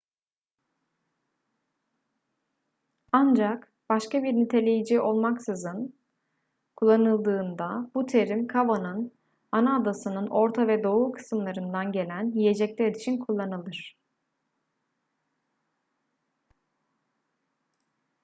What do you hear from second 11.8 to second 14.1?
gelen yiyecekler için kullanılır